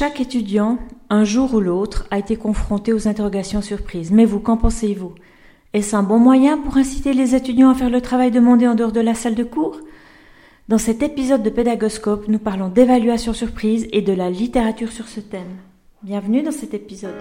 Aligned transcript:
Chaque 0.00 0.22
étudiant, 0.22 0.78
un 1.10 1.24
jour 1.24 1.52
ou 1.52 1.60
l'autre, 1.60 2.06
a 2.10 2.18
été 2.18 2.34
confronté 2.34 2.94
aux 2.94 3.06
interrogations 3.06 3.60
surprises. 3.60 4.10
Mais 4.10 4.24
vous, 4.24 4.40
qu'en 4.40 4.56
pensez-vous? 4.56 5.12
Est-ce 5.74 5.94
un 5.94 6.02
bon 6.02 6.18
moyen 6.18 6.56
pour 6.56 6.78
inciter 6.78 7.12
les 7.12 7.34
étudiants 7.34 7.68
à 7.68 7.74
faire 7.74 7.90
le 7.90 8.00
travail 8.00 8.30
demandé 8.30 8.66
en 8.66 8.74
dehors 8.74 8.92
de 8.92 9.00
la 9.00 9.12
salle 9.12 9.34
de 9.34 9.44
cours? 9.44 9.78
Dans 10.68 10.78
cet 10.78 11.02
épisode 11.02 11.42
de 11.42 11.50
Pédagoscope, 11.50 12.28
nous 12.28 12.38
parlons 12.38 12.68
d'évaluation 12.68 13.34
surprise 13.34 13.88
et 13.92 14.00
de 14.00 14.14
la 14.14 14.30
littérature 14.30 14.90
sur 14.90 15.06
ce 15.06 15.20
thème. 15.20 15.58
Bienvenue 16.02 16.42
dans 16.42 16.50
cet 16.50 16.72
épisode. 16.72 17.12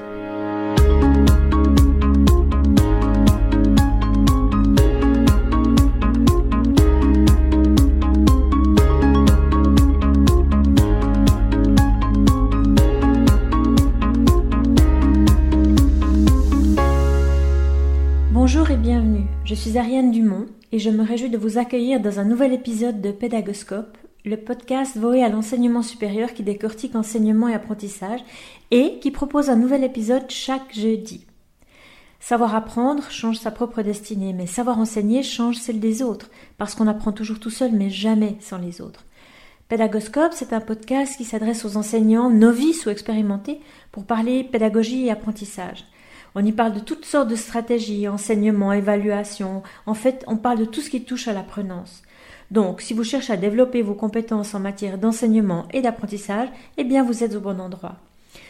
Et 20.72 20.80
je 20.80 20.90
me 20.90 21.04
réjouis 21.04 21.30
de 21.30 21.38
vous 21.38 21.58
accueillir 21.58 22.00
dans 22.00 22.20
un 22.20 22.26
nouvel 22.26 22.54
épisode 22.54 23.02
de 23.02 23.12
Pédagoscope, 23.12 23.98
le 24.26 24.38
podcast 24.38 24.98
voué 24.98 25.24
à 25.24 25.30
l'enseignement 25.30 25.82
supérieur 25.82 26.34
qui 26.34 26.44
décortique 26.44 26.96
enseignement 26.96 27.48
et 27.48 27.54
apprentissage 27.54 28.20
et 28.72 29.00
qui 29.00 29.12
propose 29.12 29.50
un 29.50 29.56
nouvel 29.56 29.84
épisode 29.84 30.30
chaque 30.30 30.74
jeudi. 30.74 31.26
Savoir 32.20 32.54
apprendre 32.54 33.10
change 33.10 33.38
sa 33.38 33.50
propre 33.50 33.82
destinée, 33.82 34.34
mais 34.34 34.46
savoir 34.46 34.78
enseigner 34.78 35.24
change 35.24 35.56
celle 35.56 35.80
des 35.80 36.04
autres, 36.04 36.30
parce 36.58 36.76
qu'on 36.76 36.88
apprend 36.88 37.14
toujours 37.14 37.40
tout 37.40 37.50
seul, 37.50 37.72
mais 37.72 37.90
jamais 37.90 38.36
sans 38.42 38.58
les 38.58 38.82
autres. 38.82 39.06
Pédagoscope, 39.70 40.34
c'est 40.34 40.52
un 40.52 40.62
podcast 40.62 41.16
qui 41.16 41.24
s'adresse 41.24 41.64
aux 41.64 41.78
enseignants 41.78 42.30
novices 42.30 42.86
ou 42.86 42.90
expérimentés 42.90 43.62
pour 43.92 44.06
parler 44.06 44.44
pédagogie 44.44 45.06
et 45.06 45.12
apprentissage. 45.12 45.86
On 46.36 46.46
y 46.46 46.52
parle 46.52 46.74
de 46.74 46.80
toutes 46.80 47.06
sortes 47.06 47.30
de 47.30 47.36
stratégies, 47.36 48.08
enseignement, 48.08 48.74
évaluation. 48.74 49.64
En 49.86 49.94
fait, 49.94 50.24
on 50.28 50.38
parle 50.38 50.60
de 50.60 50.66
tout 50.66 50.82
ce 50.82 50.90
qui 50.90 51.04
touche 51.04 51.28
à 51.28 51.34
l'apprenance. 51.34 52.04
Donc, 52.52 52.82
si 52.82 52.94
vous 52.94 53.04
cherchez 53.04 53.34
à 53.34 53.38
développer 53.38 53.82
vos 53.82 53.94
compétences 53.94 54.54
en 54.54 54.60
matière 54.60 54.98
d'enseignement 54.98 55.68
et 55.72 55.82
d'apprentissage, 55.82 56.50
eh 56.78 56.84
bien, 56.84 57.04
vous 57.04 57.24
êtes 57.24 57.36
au 57.36 57.40
bon 57.40 57.60
endroit. 57.60 57.96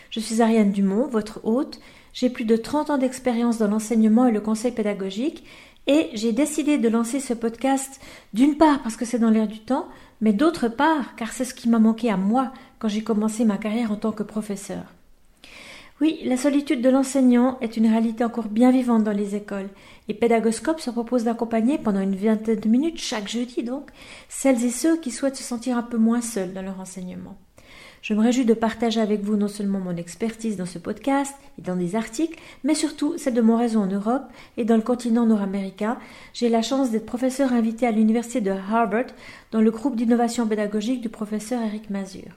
Je 0.10 0.20
suis 0.20 0.42
Ariane 0.42 0.72
Dumont, 0.72 1.08
votre 1.08 1.42
hôte. 1.44 1.80
J'ai 2.14 2.30
plus 2.30 2.46
de 2.46 2.56
30 2.56 2.90
ans 2.90 2.98
d'expérience 2.98 3.58
dans 3.58 3.68
l'enseignement 3.68 4.26
et 4.26 4.32
le 4.32 4.42
conseil 4.42 4.72
pédagogique 4.72 5.44
et 5.88 6.10
j'ai 6.14 6.34
décidé 6.34 6.78
de 6.78 6.90
lancer 6.90 7.20
ce 7.20 7.34
podcast 7.34 8.00
d'une 8.34 8.58
part 8.58 8.82
parce 8.84 8.96
que 8.96 9.06
c'est 9.06 9.20
dans 9.20 9.30
l'air 9.30 9.48
du 9.48 9.60
temps, 9.60 9.88
mais 10.22 10.34
d'autre 10.34 10.68
part 10.68 11.16
car 11.16 11.32
c'est 11.32 11.46
ce 11.46 11.54
qui 11.54 11.70
m'a 11.70 11.80
manqué 11.80 12.10
à 12.10 12.18
moi 12.18 12.52
quand 12.78 12.88
j'ai 12.88 13.04
commencé 13.04 13.46
ma 13.46 13.58
carrière 13.58 13.92
en 13.92 13.96
tant 13.96 14.12
que 14.12 14.24
professeur. 14.24 14.84
Oui, 16.02 16.22
la 16.24 16.38
solitude 16.38 16.82
de 16.82 16.90
l'enseignant 16.90 17.58
est 17.60 17.76
une 17.76 17.88
réalité 17.88 18.24
encore 18.24 18.48
bien 18.48 18.72
vivante 18.72 19.04
dans 19.04 19.12
les 19.12 19.36
écoles, 19.36 19.68
et 20.08 20.14
Pédagoscope 20.14 20.80
se 20.80 20.92
propose 20.92 21.26
d'accompagner 21.26 21.78
pendant 21.78 22.00
une 22.00 22.16
vingtaine 22.16 22.58
de 22.58 22.70
minutes 22.70 23.02
chaque 23.02 23.28
jeudi 23.28 23.64
donc 23.64 23.90
celles 24.30 24.64
et 24.64 24.70
ceux 24.70 24.96
qui 24.96 25.12
souhaitent 25.12 25.36
se 25.36 25.44
sentir 25.44 25.78
un 25.78 25.84
peu 25.84 25.98
moins 25.98 26.22
seuls 26.22 26.54
dans 26.54 26.62
leur 26.62 26.80
enseignement. 26.80 27.38
Je 28.02 28.14
me 28.14 28.22
réjouis 28.22 28.46
de 28.46 28.54
partager 28.54 29.02
avec 29.02 29.24
vous 29.24 29.36
non 29.36 29.50
seulement 29.50 29.80
mon 29.80 29.98
expertise 29.98 30.56
dans 30.56 30.66
ce 30.66 30.80
podcast 30.80 31.36
et 31.58 31.62
dans 31.62 31.76
des 31.76 31.98
articles, 31.98 32.40
mais 32.64 32.76
surtout 32.76 33.18
celle 33.18 33.34
de 33.34 33.42
mon 33.42 33.58
réseau 33.58 33.82
en 33.82 33.88
Europe 33.88 34.24
et 34.56 34.64
dans 34.64 34.78
le 34.78 34.82
continent 34.82 35.26
nord-américain. 35.26 35.98
J'ai 36.34 36.48
la 36.48 36.62
chance 36.62 36.92
d'être 36.92 37.06
professeur 37.06 37.52
invité 37.52 37.86
à 37.86 37.92
l'université 37.92 38.40
de 38.40 38.52
Harvard 38.52 39.08
dans 39.52 39.60
le 39.60 39.72
groupe 39.72 39.98
d'innovation 39.98 40.48
pédagogique 40.48 41.02
du 41.02 41.10
professeur 41.10 41.62
Eric 41.62 41.90
Mazur. 41.90 42.32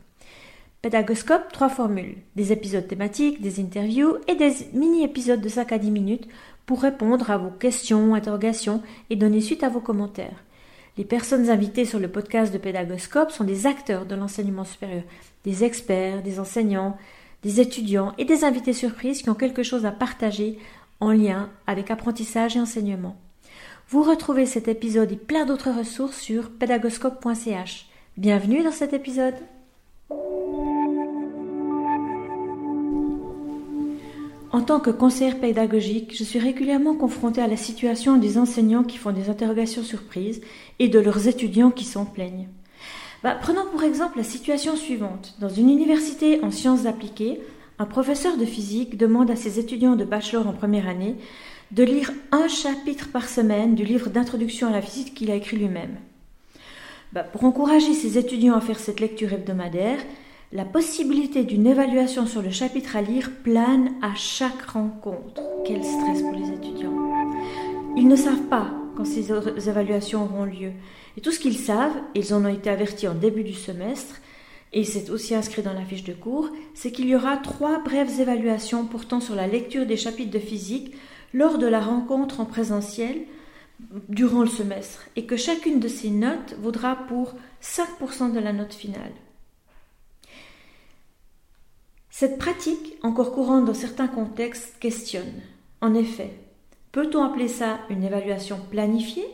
Pédagoscope, 0.82 1.52
trois 1.52 1.68
formules. 1.68 2.16
Des 2.34 2.50
épisodes 2.50 2.88
thématiques, 2.88 3.40
des 3.40 3.60
interviews 3.60 4.16
et 4.26 4.34
des 4.34 4.52
mini-épisodes 4.72 5.40
de 5.40 5.48
5 5.48 5.70
à 5.70 5.78
10 5.78 5.92
minutes 5.92 6.28
pour 6.66 6.82
répondre 6.82 7.30
à 7.30 7.38
vos 7.38 7.50
questions, 7.50 8.16
interrogations 8.16 8.82
et 9.08 9.14
donner 9.14 9.40
suite 9.40 9.62
à 9.62 9.68
vos 9.68 9.80
commentaires. 9.80 10.42
Les 10.98 11.04
personnes 11.04 11.48
invitées 11.50 11.84
sur 11.84 12.00
le 12.00 12.08
podcast 12.08 12.52
de 12.52 12.58
Pédagoscope 12.58 13.30
sont 13.30 13.44
des 13.44 13.68
acteurs 13.68 14.06
de 14.06 14.16
l'enseignement 14.16 14.64
supérieur, 14.64 15.04
des 15.44 15.62
experts, 15.62 16.20
des 16.20 16.40
enseignants, 16.40 16.96
des 17.44 17.60
étudiants 17.60 18.12
et 18.18 18.24
des 18.24 18.42
invités 18.42 18.72
surprises 18.72 19.22
qui 19.22 19.30
ont 19.30 19.34
quelque 19.34 19.62
chose 19.62 19.86
à 19.86 19.92
partager 19.92 20.58
en 20.98 21.12
lien 21.12 21.48
avec 21.68 21.92
apprentissage 21.92 22.56
et 22.56 22.60
enseignement. 22.60 23.16
Vous 23.88 24.02
retrouvez 24.02 24.46
cet 24.46 24.66
épisode 24.66 25.12
et 25.12 25.16
plein 25.16 25.46
d'autres 25.46 25.70
ressources 25.70 26.18
sur 26.18 26.50
pédagoscope.ch. 26.50 27.86
Bienvenue 28.16 28.64
dans 28.64 28.72
cet 28.72 28.92
épisode. 28.92 29.36
En 34.52 34.60
tant 34.60 34.80
que 34.80 34.90
conseillère 34.90 35.40
pédagogique, 35.40 36.14
je 36.14 36.24
suis 36.24 36.38
régulièrement 36.38 36.94
confrontée 36.94 37.40
à 37.40 37.46
la 37.46 37.56
situation 37.56 38.18
des 38.18 38.36
enseignants 38.36 38.84
qui 38.84 38.98
font 38.98 39.10
des 39.10 39.30
interrogations 39.30 39.82
surprises 39.82 40.42
et 40.78 40.88
de 40.88 40.98
leurs 40.98 41.26
étudiants 41.26 41.70
qui 41.70 41.84
s'en 41.84 42.04
plaignent. 42.04 42.48
Bah, 43.22 43.34
prenons 43.40 43.64
pour 43.70 43.82
exemple 43.82 44.18
la 44.18 44.24
situation 44.24 44.76
suivante. 44.76 45.34
Dans 45.40 45.48
une 45.48 45.70
université 45.70 46.44
en 46.44 46.50
sciences 46.50 46.84
appliquées, 46.84 47.40
un 47.78 47.86
professeur 47.86 48.36
de 48.36 48.44
physique 48.44 48.98
demande 48.98 49.30
à 49.30 49.36
ses 49.36 49.58
étudiants 49.58 49.96
de 49.96 50.04
bachelor 50.04 50.46
en 50.46 50.52
première 50.52 50.86
année 50.86 51.16
de 51.70 51.82
lire 51.82 52.12
un 52.30 52.46
chapitre 52.46 53.08
par 53.08 53.30
semaine 53.30 53.74
du 53.74 53.84
livre 53.84 54.10
d'introduction 54.10 54.68
à 54.68 54.72
la 54.72 54.82
physique 54.82 55.14
qu'il 55.14 55.30
a 55.30 55.34
écrit 55.34 55.56
lui-même. 55.56 55.96
Bah, 57.14 57.22
pour 57.22 57.44
encourager 57.44 57.94
ses 57.94 58.18
étudiants 58.18 58.56
à 58.56 58.60
faire 58.60 58.78
cette 58.78 59.00
lecture 59.00 59.32
hebdomadaire, 59.32 60.00
la 60.52 60.66
possibilité 60.66 61.44
d'une 61.44 61.66
évaluation 61.66 62.26
sur 62.26 62.42
le 62.42 62.50
chapitre 62.50 62.96
à 62.96 63.02
lire 63.02 63.30
plane 63.42 63.94
à 64.02 64.14
chaque 64.14 64.62
rencontre. 64.62 65.40
Quel 65.66 65.82
stress 65.82 66.20
pour 66.20 66.32
les 66.32 66.50
étudiants. 66.50 66.92
Ils 67.96 68.06
ne 68.06 68.16
savent 68.16 68.48
pas 68.50 68.70
quand 68.94 69.06
ces 69.06 69.32
évaluations 69.68 70.24
auront 70.24 70.44
lieu. 70.44 70.72
Et 71.16 71.22
tout 71.22 71.30
ce 71.30 71.40
qu'ils 71.40 71.56
savent, 71.56 71.96
ils 72.14 72.34
en 72.34 72.44
ont 72.44 72.48
été 72.48 72.68
avertis 72.68 73.08
en 73.08 73.14
début 73.14 73.44
du 73.44 73.54
semestre, 73.54 74.16
et 74.74 74.84
c'est 74.84 75.08
aussi 75.08 75.34
inscrit 75.34 75.62
dans 75.62 75.72
la 75.72 75.84
fiche 75.84 76.04
de 76.04 76.12
cours, 76.12 76.50
c'est 76.74 76.92
qu'il 76.92 77.08
y 77.08 77.14
aura 77.14 77.38
trois 77.38 77.82
brèves 77.82 78.20
évaluations 78.20 78.84
portant 78.84 79.20
sur 79.20 79.34
la 79.34 79.46
lecture 79.46 79.86
des 79.86 79.96
chapitres 79.96 80.30
de 80.30 80.38
physique 80.38 80.94
lors 81.32 81.56
de 81.56 81.66
la 81.66 81.80
rencontre 81.80 82.40
en 82.40 82.44
présentiel 82.44 83.22
durant 84.10 84.42
le 84.42 84.48
semestre, 84.48 85.06
et 85.16 85.24
que 85.24 85.36
chacune 85.36 85.80
de 85.80 85.88
ces 85.88 86.10
notes 86.10 86.56
vaudra 86.60 86.96
pour 87.08 87.34
5% 87.62 88.32
de 88.32 88.38
la 88.38 88.52
note 88.52 88.74
finale. 88.74 89.12
Cette 92.22 92.38
pratique, 92.38 92.96
encore 93.02 93.32
courante 93.32 93.64
dans 93.64 93.74
certains 93.74 94.06
contextes, 94.06 94.78
questionne. 94.78 95.42
En 95.80 95.92
effet, 95.92 96.30
peut-on 96.92 97.24
appeler 97.24 97.48
ça 97.48 97.80
une 97.90 98.04
évaluation 98.04 98.60
planifiée? 98.70 99.26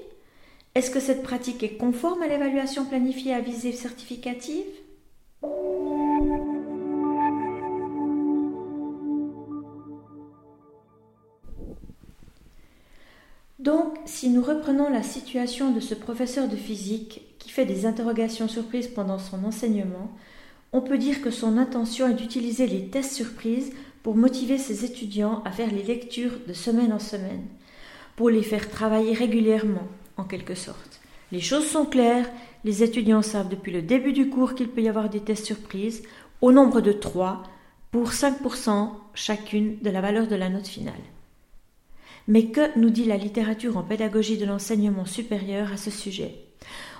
Est-ce 0.75 0.91
que 0.91 0.99
cette 0.99 1.23
pratique 1.23 1.63
est 1.63 1.77
conforme 1.77 2.23
à 2.23 2.29
l'évaluation 2.29 2.87
planifiée 2.87 3.35
à 3.35 3.43
visée 3.43 3.73
certificative? 3.73 4.65
Donc, 13.59 13.99
si 14.07 14.31
nous 14.31 14.43
reprenons 14.43 14.89
la 14.89 15.03
situation 15.03 15.73
de 15.73 15.81
ce 15.81 15.95
professeur 15.95 16.49
de 16.49 16.57
physique 16.57 17.37
qui 17.39 17.51
fait 17.51 17.67
des 17.67 17.85
interrogations 17.85 18.49
surprises 18.49 18.89
pendant 18.89 19.19
son 19.19 19.45
enseignement, 19.45 20.11
on 20.73 20.81
peut 20.81 20.99
dire 20.99 21.23
que 21.23 21.31
son 21.31 21.57
intention 21.57 22.09
est 22.09 22.15
d'utiliser 22.15 22.67
les 22.67 22.89
tests 22.89 23.15
surprises 23.15 23.73
pour 24.03 24.17
motiver 24.17 24.59
ses 24.59 24.85
étudiants 24.85 25.43
à 25.45 25.51
faire 25.51 25.73
les 25.73 25.83
lectures 25.83 26.39
de 26.47 26.53
semaine 26.53 26.93
en 26.93 26.99
semaine, 26.99 27.45
pour 28.17 28.31
les 28.31 28.43
faire 28.43 28.69
travailler 28.69 29.13
régulièrement, 29.13 29.89
en 30.17 30.25
quelque 30.25 30.55
sorte. 30.55 31.01
Les 31.33 31.41
choses 31.41 31.67
sont 31.67 31.85
claires, 31.85 32.29
les 32.65 32.83
étudiants 32.83 33.23
savent 33.23 33.49
depuis 33.49 33.73
le 33.73 33.83
début 33.83 34.13
du 34.13 34.29
cours 34.29 34.55
qu'il 34.55 34.69
peut 34.69 34.83
y 34.83 34.89
avoir 34.89 35.09
des 35.09 35.21
tests 35.21 35.47
surprises, 35.47 36.03
au 36.41 36.53
nombre 36.53 36.81
de 36.81 36.93
trois, 36.93 37.43
pour 37.91 38.11
5% 38.11 38.91
chacune 39.15 39.79
de 39.81 39.91
la 39.91 40.01
valeur 40.01 40.27
de 40.27 40.37
la 40.37 40.49
note 40.49 40.67
finale. 40.67 40.95
Mais 42.29 42.47
que 42.47 42.79
nous 42.79 42.91
dit 42.91 43.05
la 43.05 43.17
littérature 43.17 43.77
en 43.77 43.83
pédagogie 43.83 44.37
de 44.37 44.45
l'enseignement 44.45 45.07
supérieur 45.07 45.73
à 45.73 45.77
ce 45.77 45.91
sujet? 45.91 46.35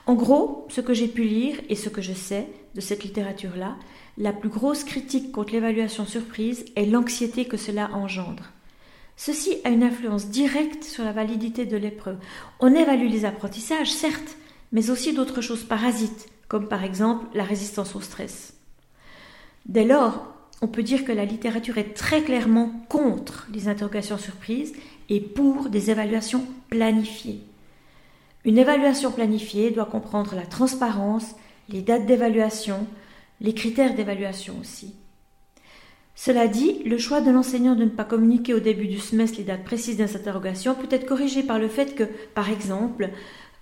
En 0.09 0.15
gros, 0.15 0.67
ce 0.71 0.81
que 0.81 0.95
j'ai 0.95 1.07
pu 1.07 1.25
lire 1.25 1.61
et 1.69 1.77
ce 1.77 1.91
que 1.91 2.01
je 2.01 2.15
sais 2.15 2.49
de 2.75 2.81
cette 2.81 3.05
littérature-là, 3.05 3.77
la 4.17 4.33
plus 4.33 4.49
grosse 4.49 4.83
critique 4.83 5.31
contre 5.33 5.53
l'évaluation 5.53 6.07
surprise 6.07 6.65
est 6.77 6.87
l'anxiété 6.87 7.45
que 7.45 7.59
cela 7.59 7.91
engendre. 7.93 8.45
Ceci 9.19 9.59
a 9.65 9.69
une 9.69 9.83
influence 9.83 10.29
directe 10.29 10.83
sur 10.83 11.05
la 11.05 11.13
validité 11.13 11.67
de 11.67 11.77
l'épreuve. 11.77 12.17
On 12.59 12.75
évalue 12.75 13.11
les 13.11 13.27
apprentissages, 13.27 13.93
certes, 13.93 14.39
mais 14.73 14.89
aussi 14.89 15.13
d'autres 15.13 15.43
choses 15.43 15.65
parasites, 15.65 16.31
comme 16.49 16.69
par 16.69 16.85
exemple 16.85 17.27
la 17.35 17.45
résistance 17.45 17.95
au 17.95 18.01
stress. 18.01 18.55
Dès 19.67 19.85
lors, 19.85 20.27
on 20.63 20.69
peut 20.69 20.83
dire 20.83 21.05
que 21.05 21.13
la 21.13 21.27
littérature 21.27 21.77
est 21.77 21.93
très 21.93 22.23
clairement 22.23 22.71
contre 22.89 23.47
les 23.53 23.69
interrogations 23.69 24.17
surprises 24.17 24.73
et 25.11 25.21
pour 25.21 25.69
des 25.69 25.91
évaluations 25.91 26.47
planifiées. 26.71 27.43
Une 28.45 28.59
évaluation 28.59 29.11
planifiée 29.11 29.71
doit 29.71 29.87
comprendre 29.87 30.35
la 30.35 30.47
transparence, 30.47 31.35
les 31.69 31.83
dates 31.83 32.07
d'évaluation, 32.07 32.87
les 33.41 33.55
critères 33.55 33.95
d'évaluation 33.95 34.55
aussi. 34.61 34.95
Cela 36.15 36.49
dit, 36.49 36.83
le 36.85 36.99
choix 36.99 37.21
de 37.21 37.31
l'enseignant 37.31 37.77
de 37.77 37.85
ne 37.85 37.91
pas 37.91 38.05
communiquer 38.05 38.53
au 38.53 38.59
début 38.59 38.89
du 38.89 38.99
semestre 38.99 39.39
les 39.39 39.45
dates 39.45 39.65
précises 39.65 39.97
des 39.97 40.17
interrogations 40.17 40.75
peut 40.75 40.89
être 40.91 41.07
corrigé 41.07 41.45
par 41.45 41.61
le 41.61 41.69
fait 41.69 41.95
que, 41.95 42.05
par 42.35 42.51
exemple, 42.51 43.11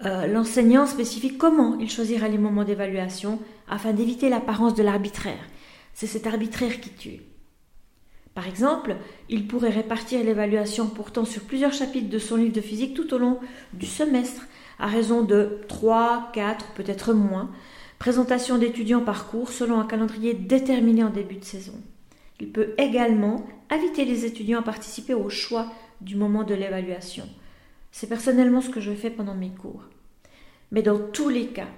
euh, 0.04 0.26
l'enseignant 0.26 0.86
spécifie 0.86 1.36
comment 1.36 1.78
il 1.78 1.90
choisira 1.90 2.28
les 2.28 2.38
moments 2.38 2.64
d'évaluation 2.64 3.40
afin 3.68 3.92
d'éviter 3.92 4.28
l'apparence 4.28 4.74
de 4.74 4.82
l'arbitraire. 4.82 5.44
C'est 5.92 6.06
cet 6.06 6.26
arbitraire 6.26 6.80
qui 6.80 6.90
tue. 6.90 7.20
Par 8.34 8.46
exemple, 8.46 8.96
il 9.30 9.46
pourrait 9.46 9.70
répartir 9.70 10.22
l'évaluation 10.22 10.86
portant 10.86 11.24
sur 11.24 11.42
plusieurs 11.42 11.72
chapitres 11.72 12.10
de 12.10 12.18
son 12.18 12.36
livre 12.36 12.52
de 12.52 12.60
physique 12.60 12.94
tout 12.94 13.14
au 13.14 13.18
long 13.18 13.38
du 13.72 13.86
semestre, 13.86 14.46
à 14.78 14.86
raison 14.86 15.22
de 15.22 15.60
3, 15.68 16.30
4, 16.32 16.72
peut-être 16.74 17.14
moins, 17.14 17.50
présentation 17.98 18.58
d'étudiants 18.58 19.00
par 19.00 19.28
cours 19.28 19.50
selon 19.50 19.80
un 19.80 19.86
calendrier 19.86 20.34
déterminé 20.34 21.02
en 21.02 21.10
début 21.10 21.36
de 21.36 21.44
saison. 21.44 21.74
Il 22.40 22.52
peut 22.52 22.74
également 22.78 23.46
inviter 23.70 24.04
les 24.04 24.24
étudiants 24.24 24.60
à 24.60 24.62
participer 24.62 25.14
au 25.14 25.30
choix 25.30 25.72
du 26.00 26.16
moment 26.16 26.44
de 26.44 26.54
l'évaluation. 26.54 27.26
C'est 27.90 28.08
personnellement 28.08 28.60
ce 28.60 28.68
que 28.68 28.80
je 28.80 28.92
fais 28.92 29.10
pendant 29.10 29.34
mes 29.34 29.50
cours. 29.50 29.84
Mais 30.70 30.82
dans 30.82 30.98
tous 30.98 31.30
les 31.30 31.46
cas, 31.46 31.68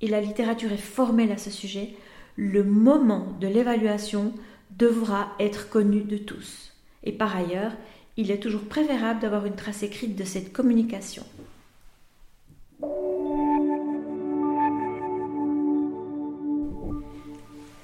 et 0.00 0.08
la 0.08 0.20
littérature 0.20 0.72
est 0.72 0.76
formelle 0.76 1.32
à 1.32 1.38
ce 1.38 1.50
sujet, 1.50 1.94
le 2.36 2.64
moment 2.64 3.28
de 3.40 3.46
l'évaluation 3.46 4.34
devra 4.76 5.32
être 5.38 5.70
connu 5.70 6.02
de 6.02 6.18
tous. 6.18 6.72
Et 7.04 7.12
par 7.12 7.34
ailleurs, 7.36 7.72
il 8.16 8.30
est 8.30 8.42
toujours 8.42 8.64
préférable 8.64 9.20
d'avoir 9.20 9.46
une 9.46 9.56
trace 9.56 9.82
écrite 9.82 10.16
de 10.16 10.24
cette 10.24 10.52
communication. 10.52 11.24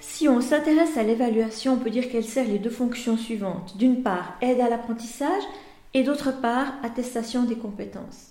Si 0.00 0.28
on 0.28 0.40
s'intéresse 0.40 0.96
à 0.98 1.02
l'évaluation, 1.02 1.74
on 1.74 1.78
peut 1.78 1.88
dire 1.88 2.10
qu'elle 2.10 2.24
sert 2.24 2.46
les 2.46 2.58
deux 2.58 2.70
fonctions 2.70 3.16
suivantes. 3.16 3.76
D'une 3.78 4.02
part, 4.02 4.36
aide 4.42 4.60
à 4.60 4.68
l'apprentissage 4.68 5.42
et 5.94 6.02
d'autre 6.02 6.40
part, 6.40 6.74
attestation 6.82 7.44
des 7.44 7.56
compétences. 7.56 8.30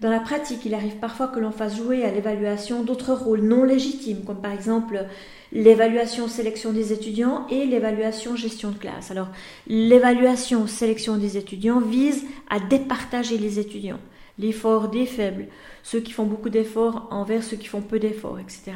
Dans 0.00 0.10
la 0.10 0.20
pratique, 0.20 0.64
il 0.64 0.74
arrive 0.74 0.96
parfois 0.96 1.26
que 1.26 1.40
l'on 1.40 1.50
fasse 1.50 1.76
jouer 1.76 2.04
à 2.04 2.12
l'évaluation 2.12 2.84
d'autres 2.84 3.14
rôles 3.14 3.40
non 3.40 3.64
légitimes, 3.64 4.22
comme 4.24 4.40
par 4.40 4.52
exemple 4.52 5.06
l'évaluation 5.50 6.28
sélection 6.28 6.72
des 6.72 6.92
étudiants 6.92 7.46
et 7.48 7.66
l'évaluation 7.66 8.36
gestion 8.36 8.70
de 8.70 8.78
classe. 8.78 9.10
Alors, 9.10 9.28
l'évaluation 9.66 10.68
sélection 10.68 11.16
des 11.16 11.36
étudiants 11.36 11.80
vise 11.80 12.24
à 12.48 12.60
départager 12.60 13.38
les 13.38 13.58
étudiants, 13.58 13.98
l'effort 14.38 14.88
des 14.88 15.06
faibles, 15.06 15.48
ceux 15.82 16.00
qui 16.00 16.12
font 16.12 16.26
beaucoup 16.26 16.50
d'efforts 16.50 17.08
envers 17.10 17.42
ceux 17.42 17.56
qui 17.56 17.66
font 17.66 17.82
peu 17.82 17.98
d'efforts, 17.98 18.38
etc. 18.38 18.72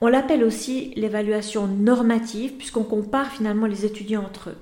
On 0.00 0.08
l'appelle 0.08 0.44
aussi 0.44 0.92
l'évaluation 0.96 1.66
normative, 1.66 2.54
puisqu'on 2.54 2.84
compare 2.84 3.30
finalement 3.30 3.66
les 3.66 3.84
étudiants 3.84 4.24
entre 4.24 4.50
eux. 4.50 4.58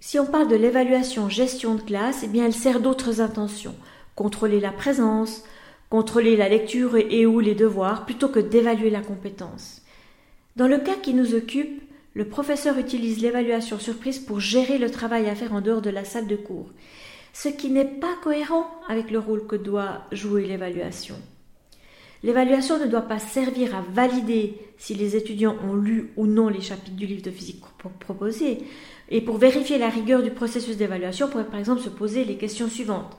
Si 0.00 0.18
on 0.18 0.26
parle 0.26 0.48
de 0.48 0.56
l'évaluation 0.56 1.28
gestion 1.28 1.74
de 1.74 1.82
classe, 1.82 2.22
eh 2.24 2.28
bien 2.28 2.46
elle 2.46 2.54
sert 2.54 2.80
d'autres 2.80 3.20
intentions. 3.20 3.76
Contrôler 4.16 4.58
la 4.58 4.72
présence, 4.72 5.44
contrôler 5.90 6.36
la 6.36 6.48
lecture 6.48 6.96
et, 6.96 7.26
ou 7.26 7.40
les 7.40 7.54
devoirs, 7.54 8.04
plutôt 8.04 8.28
que 8.28 8.40
d'évaluer 8.40 8.90
la 8.90 9.00
compétence. 9.00 9.82
Dans 10.56 10.66
le 10.66 10.78
cas 10.78 10.96
qui 11.00 11.14
nous 11.14 11.34
occupe, 11.34 11.82
le 12.14 12.26
professeur 12.26 12.78
utilise 12.78 13.22
l'évaluation 13.22 13.78
surprise 13.78 14.18
pour 14.18 14.40
gérer 14.40 14.78
le 14.78 14.90
travail 14.90 15.28
à 15.28 15.34
faire 15.34 15.52
en 15.54 15.60
dehors 15.60 15.82
de 15.82 15.90
la 15.90 16.04
salle 16.04 16.26
de 16.26 16.36
cours, 16.36 16.70
ce 17.32 17.48
qui 17.48 17.70
n'est 17.70 17.84
pas 17.84 18.14
cohérent 18.22 18.68
avec 18.88 19.10
le 19.10 19.18
rôle 19.18 19.46
que 19.46 19.56
doit 19.56 20.02
jouer 20.12 20.46
l'évaluation. 20.46 21.16
L'évaluation 22.22 22.78
ne 22.78 22.86
doit 22.86 23.02
pas 23.02 23.18
servir 23.18 23.74
à 23.74 23.82
valider 23.82 24.54
si 24.78 24.94
les 24.94 25.16
étudiants 25.16 25.56
ont 25.64 25.74
lu 25.74 26.12
ou 26.16 26.26
non 26.26 26.48
les 26.48 26.60
chapitres 26.60 26.96
du 26.96 27.06
livre 27.06 27.22
de 27.22 27.30
physique 27.30 27.62
proposé, 27.98 28.58
et 29.08 29.20
pour 29.20 29.38
vérifier 29.38 29.78
la 29.78 29.88
rigueur 29.88 30.22
du 30.22 30.30
processus 30.30 30.76
d'évaluation, 30.76 31.26
on 31.26 31.30
pourrait 31.30 31.46
par 31.46 31.58
exemple 31.58 31.82
se 31.82 31.88
poser 31.88 32.24
les 32.24 32.36
questions 32.36 32.68
suivantes. 32.68 33.16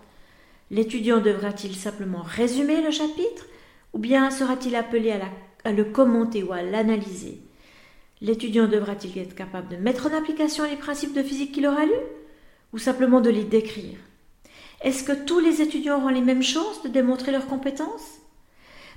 L'étudiant 0.72 1.20
devra-t-il 1.20 1.76
simplement 1.76 2.24
résumer 2.24 2.82
le 2.82 2.92
chapitre 2.92 3.46
ou 3.94 4.00
bien 4.00 4.32
sera-t-il 4.32 4.76
appelé 4.76 5.14
à, 5.64 5.72
le 5.72 5.84
commenter 5.84 6.42
ou 6.42 6.52
à 6.54 6.62
l'analyser? 6.62 7.42
L'étudiant 8.22 8.68
devra-t-il 8.68 9.18
être 9.20 9.36
capable 9.36 9.68
de 9.68 9.76
mettre 9.76 10.08
en 10.08 10.18
application 10.18 10.64
les 10.66 10.78
principes 10.78 11.14
de 11.14 11.22
physique 11.22 11.52
qu'il 11.52 11.68
aura 11.68 11.86
lus? 11.86 11.92
Ou 12.74 12.78
simplement 12.78 13.22
de 13.22 13.30
les 13.30 13.44
décrire 13.44 13.98
Est-ce 14.82 15.04
que 15.04 15.26
tous 15.26 15.40
les 15.40 15.62
étudiants 15.62 15.98
auront 15.98 16.10
les 16.10 16.22
mêmes 16.22 16.44
chances 16.44 16.84
de 16.84 16.90
démontrer 16.90 17.32
leurs 17.32 17.48
compétences? 17.48 18.20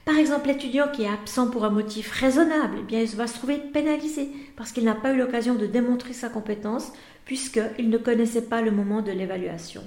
Par 0.05 0.17
exemple, 0.19 0.47
l'étudiant 0.47 0.89
qui 0.93 1.03
est 1.03 1.09
absent 1.09 1.51
pour 1.51 1.65
un 1.65 1.71
motif 1.71 2.13
raisonnable, 2.13 2.79
eh 2.81 2.85
bien, 2.85 3.01
il 3.01 3.09
va 3.17 3.27
se 3.27 3.35
trouver 3.35 3.59
pénalisé 3.59 4.31
parce 4.57 4.73
qu'il 4.73 4.85
n'a 4.85 4.95
pas 4.95 5.13
eu 5.13 5.19
l'occasion 5.19 5.57
de 5.57 5.67
démontrer 5.67 6.13
sa 6.13 6.29
compétence 6.29 6.93
puisqu'il 7.25 7.91
ne 7.91 7.99
connaissait 7.99 8.43
pas 8.43 8.63
le 8.63 8.71
moment 8.71 9.03
de 9.03 9.11
l'évaluation. 9.11 9.83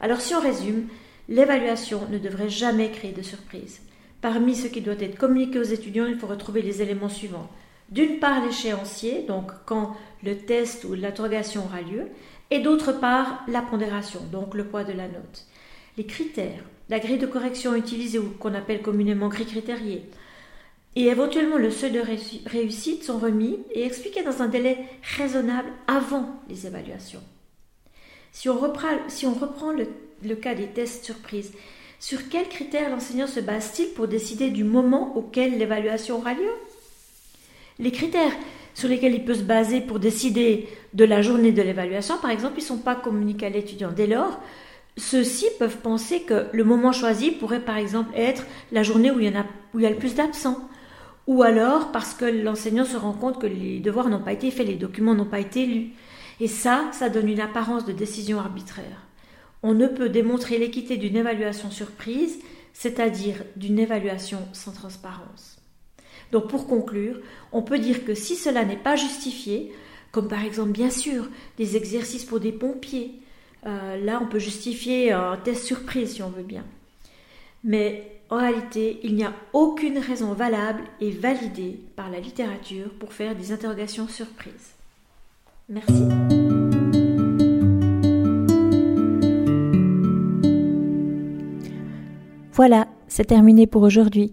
Alors 0.00 0.20
si 0.20 0.34
on 0.34 0.40
résume, 0.40 0.88
l'évaluation 1.28 2.00
ne 2.10 2.18
devrait 2.18 2.48
jamais 2.48 2.90
créer 2.90 3.12
de 3.12 3.22
surprise. 3.22 3.80
Parmi 4.20 4.54
ce 4.54 4.68
qui 4.68 4.80
doit 4.80 4.94
être 4.98 5.18
communiqué 5.18 5.58
aux 5.58 5.62
étudiants, 5.62 6.06
il 6.06 6.18
faut 6.18 6.26
retrouver 6.26 6.62
les 6.62 6.82
éléments 6.82 7.08
suivants. 7.08 7.50
D'une 7.90 8.18
part 8.18 8.44
l'échéancier, 8.44 9.22
donc 9.22 9.50
quand 9.64 9.96
le 10.22 10.36
test 10.36 10.84
ou 10.84 10.94
l'interrogation 10.94 11.64
aura 11.64 11.82
lieu, 11.82 12.08
et 12.50 12.60
d'autre 12.60 12.92
part 12.92 13.44
la 13.48 13.62
pondération, 13.62 14.20
donc 14.32 14.54
le 14.54 14.64
poids 14.64 14.84
de 14.84 14.92
la 14.92 15.08
note. 15.08 15.46
Les 15.96 16.06
critères 16.06 16.62
la 16.88 17.00
grille 17.00 17.18
de 17.18 17.26
correction 17.26 17.74
utilisée 17.74 18.18
ou 18.18 18.30
qu'on 18.38 18.54
appelle 18.54 18.82
communément 18.82 19.28
grille 19.28 19.46
critériée, 19.46 20.04
et 20.94 21.06
éventuellement 21.06 21.58
le 21.58 21.70
seuil 21.70 21.92
de 21.92 22.02
réussite 22.46 23.04
sont 23.04 23.18
remis 23.18 23.58
et 23.72 23.84
expliqués 23.84 24.22
dans 24.22 24.40
un 24.42 24.48
délai 24.48 24.78
raisonnable 25.16 25.68
avant 25.86 26.40
les 26.48 26.66
évaluations. 26.66 27.22
Si 28.32 28.48
on 28.48 28.58
reprend, 28.58 29.72
le, 29.72 29.88
le 30.24 30.34
cas 30.36 30.54
des 30.54 30.68
tests 30.68 31.04
surprises, 31.04 31.52
sur 31.98 32.28
quels 32.28 32.48
critères 32.48 32.90
l'enseignant 32.90 33.26
se 33.26 33.40
base-t-il 33.40 33.90
pour 33.90 34.08
décider 34.08 34.50
du 34.50 34.64
moment 34.64 35.16
auquel 35.16 35.58
l'évaluation 35.58 36.18
aura 36.18 36.34
lieu? 36.34 36.50
Les 37.78 37.90
critères 37.90 38.32
sur 38.74 38.88
lesquels 38.88 39.14
il 39.14 39.24
peut 39.24 39.34
se 39.34 39.42
baser 39.42 39.80
pour 39.80 39.98
décider 39.98 40.68
de 40.94 41.04
la 41.04 41.22
journée 41.22 41.52
de 41.52 41.62
l'évaluation, 41.62 42.16
par 42.18 42.30
exemple, 42.30 42.54
ils 42.58 42.62
ne 42.62 42.66
sont 42.66 42.78
pas 42.78 42.94
communiqués 42.94 43.46
à 43.46 43.50
l'étudiant. 43.50 43.90
Dès 43.94 44.06
lors, 44.06 44.40
ceux-ci 44.96 45.46
peuvent 45.58 45.78
penser 45.78 46.22
que 46.22 46.46
le 46.52 46.64
moment 46.64 46.92
choisi 46.92 47.30
pourrait 47.30 47.64
par 47.64 47.76
exemple 47.76 48.12
être 48.14 48.44
la 48.72 48.82
journée 48.82 49.10
où 49.10 49.20
il 49.20 49.32
y, 49.32 49.36
a, 49.36 49.46
où 49.74 49.78
il 49.78 49.82
y 49.82 49.86
a 49.86 49.90
le 49.90 49.96
plus 49.96 50.14
d'absents. 50.14 50.68
Ou 51.26 51.42
alors 51.42 51.90
parce 51.92 52.14
que 52.14 52.24
l'enseignant 52.24 52.84
se 52.84 52.96
rend 52.96 53.12
compte 53.12 53.40
que 53.40 53.46
les 53.46 53.80
devoirs 53.80 54.08
n'ont 54.08 54.22
pas 54.22 54.32
été 54.32 54.50
faits, 54.50 54.66
les 54.66 54.76
documents 54.76 55.14
n'ont 55.14 55.24
pas 55.24 55.40
été 55.40 55.66
lus. 55.66 55.90
Et 56.40 56.48
ça, 56.48 56.88
ça 56.92 57.08
donne 57.08 57.28
une 57.28 57.40
apparence 57.40 57.84
de 57.84 57.92
décision 57.92 58.38
arbitraire. 58.38 59.06
On 59.62 59.74
ne 59.74 59.86
peut 59.86 60.08
démontrer 60.08 60.58
l'équité 60.58 60.96
d'une 60.96 61.16
évaluation 61.16 61.70
surprise, 61.70 62.38
c'est-à-dire 62.72 63.42
d'une 63.56 63.78
évaluation 63.78 64.38
sans 64.52 64.72
transparence. 64.72 65.55
Donc 66.32 66.48
pour 66.48 66.66
conclure, 66.66 67.18
on 67.52 67.62
peut 67.62 67.78
dire 67.78 68.04
que 68.04 68.14
si 68.14 68.36
cela 68.36 68.64
n'est 68.64 68.76
pas 68.76 68.96
justifié, 68.96 69.72
comme 70.12 70.28
par 70.28 70.44
exemple 70.44 70.70
bien 70.70 70.90
sûr 70.90 71.28
des 71.58 71.76
exercices 71.76 72.24
pour 72.24 72.40
des 72.40 72.52
pompiers, 72.52 73.14
euh, 73.66 73.96
là, 74.04 74.20
on 74.22 74.26
peut 74.26 74.38
justifier 74.38 75.12
un 75.12 75.36
test 75.36 75.64
surprise 75.64 76.14
si 76.14 76.22
on 76.22 76.30
veut 76.30 76.42
bien. 76.42 76.64
Mais 77.64 78.20
en 78.30 78.36
réalité, 78.36 79.00
il 79.02 79.14
n'y 79.14 79.24
a 79.24 79.32
aucune 79.52 79.98
raison 79.98 80.32
valable 80.32 80.82
et 81.00 81.10
validée 81.10 81.80
par 81.96 82.10
la 82.10 82.20
littérature 82.20 82.90
pour 82.98 83.12
faire 83.12 83.34
des 83.34 83.52
interrogations 83.52 84.08
surprises. 84.08 84.74
Merci. 85.68 86.04
Voilà, 92.52 92.88
c'est 93.08 93.26
terminé 93.26 93.66
pour 93.66 93.82
aujourd'hui. 93.82 94.32